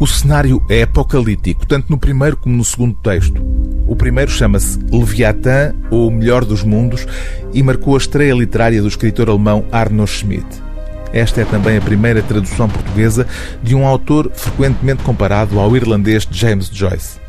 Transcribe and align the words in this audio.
O 0.00 0.06
cenário 0.06 0.62
é 0.66 0.84
apocalíptico, 0.84 1.66
tanto 1.66 1.90
no 1.90 1.98
primeiro 1.98 2.34
como 2.34 2.56
no 2.56 2.64
segundo 2.64 2.94
texto. 2.94 3.38
O 3.86 3.94
primeiro 3.94 4.30
chama-se 4.30 4.78
Leviatã, 4.90 5.74
ou 5.90 6.08
O 6.08 6.10
Melhor 6.10 6.42
dos 6.42 6.62
Mundos, 6.64 7.06
e 7.52 7.62
marcou 7.62 7.94
a 7.94 7.98
estreia 7.98 8.32
literária 8.32 8.80
do 8.80 8.88
escritor 8.88 9.28
alemão 9.28 9.62
Arno 9.70 10.06
Schmidt. 10.06 10.46
Esta 11.12 11.42
é 11.42 11.44
também 11.44 11.76
a 11.76 11.82
primeira 11.82 12.22
tradução 12.22 12.66
portuguesa 12.66 13.26
de 13.62 13.74
um 13.74 13.86
autor 13.86 14.32
frequentemente 14.32 15.02
comparado 15.02 15.60
ao 15.60 15.76
irlandês 15.76 16.26
James 16.30 16.70
Joyce. 16.72 17.20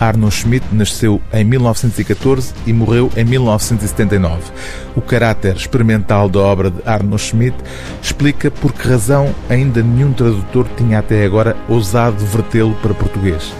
Arno 0.00 0.30
Schmidt 0.30 0.66
nasceu 0.72 1.20
em 1.30 1.44
1914 1.44 2.54
e 2.66 2.72
morreu 2.72 3.12
em 3.14 3.22
1979. 3.22 4.50
O 4.96 5.02
caráter 5.02 5.54
experimental 5.54 6.26
da 6.26 6.40
obra 6.40 6.70
de 6.70 6.80
Arno 6.86 7.18
Schmidt 7.18 7.56
explica 8.02 8.50
por 8.50 8.72
que 8.72 8.88
razão 8.88 9.34
ainda 9.50 9.82
nenhum 9.82 10.14
tradutor 10.14 10.66
tinha 10.74 11.00
até 11.00 11.22
agora 11.22 11.54
ousado 11.68 12.24
vertê-lo 12.24 12.74
para 12.76 12.94
português. 12.94 13.52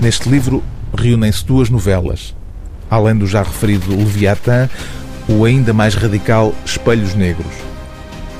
Neste 0.00 0.28
livro 0.28 0.62
reúnem-se 0.94 1.46
duas 1.46 1.70
novelas. 1.70 2.34
Além 2.90 3.16
do 3.16 3.26
já 3.26 3.42
referido 3.42 3.96
Leviatã, 3.96 4.68
o 5.26 5.46
ainda 5.46 5.72
mais 5.72 5.94
radical 5.94 6.54
Espelhos 6.66 7.14
Negros. 7.14 7.73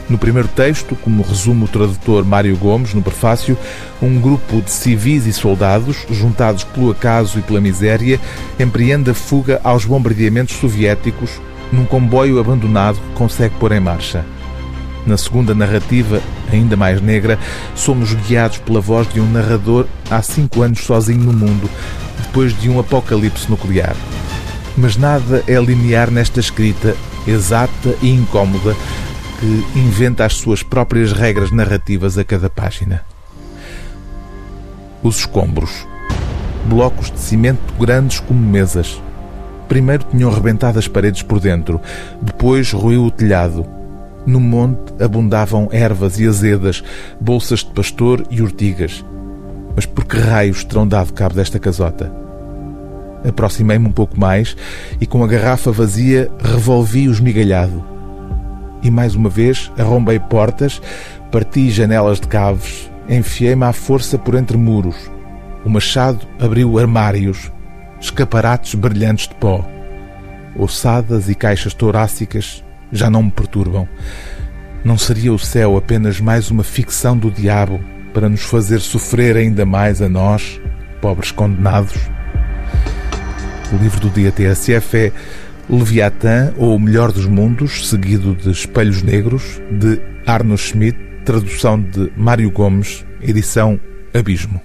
No 0.08 0.18
primeiro 0.18 0.48
texto, 0.48 0.94
como 0.96 1.22
resume 1.22 1.64
o 1.64 1.68
tradutor 1.68 2.24
Mário 2.24 2.56
Gomes 2.56 2.92
no 2.92 3.02
prefácio, 3.02 3.56
um 4.02 4.20
grupo 4.20 4.60
de 4.60 4.70
civis 4.70 5.26
e 5.26 5.32
soldados, 5.32 6.04
juntados 6.10 6.62
pelo 6.62 6.90
acaso 6.90 7.38
e 7.38 7.42
pela 7.42 7.60
miséria, 7.60 8.20
empreende 8.60 9.10
a 9.10 9.14
fuga 9.14 9.60
aos 9.64 9.86
bombardeamentos 9.86 10.56
soviéticos 10.56 11.40
num 11.72 11.86
comboio 11.86 12.38
abandonado 12.38 12.96
que 12.96 13.14
consegue 13.14 13.54
pôr 13.56 13.72
em 13.72 13.80
marcha. 13.80 14.24
Na 15.06 15.16
segunda 15.16 15.54
narrativa, 15.54 16.20
ainda 16.52 16.76
mais 16.76 17.00
negra, 17.00 17.38
somos 17.74 18.14
guiados 18.14 18.58
pela 18.58 18.80
voz 18.80 19.10
de 19.12 19.20
um 19.20 19.30
narrador 19.30 19.86
há 20.10 20.22
cinco 20.22 20.62
anos 20.62 20.80
sozinho 20.80 21.24
no 21.24 21.32
mundo, 21.32 21.68
depois 22.22 22.58
de 22.58 22.68
um 22.68 22.78
apocalipse 22.78 23.50
nuclear. 23.50 23.94
Mas 24.76 24.96
nada 24.96 25.42
é 25.46 25.58
linear 25.60 26.10
nesta 26.10 26.40
escrita, 26.40 26.96
exata 27.26 27.94
e 28.02 28.10
incómoda, 28.10 28.74
que 28.74 29.03
inventa 29.76 30.24
as 30.24 30.34
suas 30.34 30.62
próprias 30.62 31.12
regras 31.12 31.50
narrativas 31.50 32.16
a 32.16 32.24
cada 32.24 32.48
página. 32.48 33.04
Os 35.02 35.18
escombros. 35.18 35.86
Blocos 36.66 37.10
de 37.10 37.18
cimento 37.18 37.74
grandes 37.78 38.20
como 38.20 38.40
mesas. 38.40 39.02
Primeiro 39.68 40.04
tinham 40.10 40.30
rebentado 40.30 40.78
as 40.78 40.88
paredes 40.88 41.22
por 41.22 41.40
dentro, 41.40 41.80
depois 42.22 42.72
ruiu 42.72 43.04
o 43.04 43.10
telhado. 43.10 43.66
No 44.26 44.40
monte 44.40 44.94
abundavam 45.02 45.68
ervas 45.70 46.18
e 46.18 46.26
azedas, 46.26 46.82
bolsas 47.20 47.60
de 47.60 47.70
pastor 47.70 48.24
e 48.30 48.40
urtigas. 48.40 49.04
Mas 49.76 49.84
por 49.84 50.04
que 50.04 50.16
raios 50.16 50.64
terão 50.64 50.88
dado 50.88 51.12
cabo 51.12 51.34
desta 51.34 51.58
casota? 51.58 52.10
Aproximei-me 53.26 53.88
um 53.88 53.92
pouco 53.92 54.18
mais 54.18 54.56
e, 55.00 55.06
com 55.06 55.22
a 55.22 55.26
garrafa 55.26 55.70
vazia, 55.70 56.30
revolvi 56.42 57.08
o 57.08 57.12
esmigalhado 57.12 57.93
e 58.84 58.90
mais 58.90 59.14
uma 59.14 59.30
vez 59.30 59.72
arrombei 59.78 60.20
portas, 60.20 60.80
parti 61.32 61.70
janelas 61.70 62.20
de 62.20 62.28
caves, 62.28 62.90
enfiei-me 63.08 63.64
à 63.64 63.72
força 63.72 64.18
por 64.18 64.34
entre 64.34 64.56
muros. 64.56 65.10
O 65.64 65.70
machado 65.70 66.26
abriu 66.38 66.78
armários, 66.78 67.50
escaparates 67.98 68.74
brilhantes 68.74 69.26
de 69.26 69.34
pó. 69.36 69.64
Ossadas 70.56 71.28
e 71.28 71.34
caixas 71.34 71.72
torácicas 71.72 72.62
já 72.92 73.10
não 73.10 73.22
me 73.22 73.30
perturbam. 73.30 73.88
Não 74.84 74.98
seria 74.98 75.32
o 75.32 75.38
céu 75.38 75.76
apenas 75.78 76.20
mais 76.20 76.50
uma 76.50 76.62
ficção 76.62 77.16
do 77.16 77.30
diabo 77.30 77.80
para 78.12 78.28
nos 78.28 78.42
fazer 78.42 78.80
sofrer 78.80 79.36
ainda 79.36 79.64
mais 79.64 80.02
a 80.02 80.08
nós, 80.08 80.60
pobres 81.00 81.32
condenados? 81.32 81.96
O 83.72 83.76
livro 83.76 83.98
do 83.98 84.10
dia 84.10 84.30
TSF 84.30 84.96
é 84.98 85.12
Leviatã, 85.68 86.52
ou 86.56 86.76
O 86.76 86.80
Melhor 86.80 87.12
dos 87.12 87.26
Mundos, 87.26 87.88
seguido 87.88 88.34
de 88.34 88.50
Espelhos 88.50 89.02
Negros, 89.02 89.60
de 89.70 90.00
Arno 90.26 90.56
Schmidt, 90.56 90.98
tradução 91.24 91.80
de 91.80 92.12
Mário 92.16 92.50
Gomes, 92.50 93.04
edição 93.22 93.80
Abismo. 94.12 94.60